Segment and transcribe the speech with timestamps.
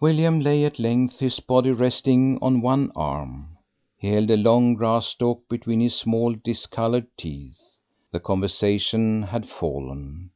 [0.00, 3.58] William lay at length, his body resting on one arm.
[3.98, 7.58] He held a long grass stalk between his small, discoloured teeth.
[8.12, 10.30] The conversation had fallen.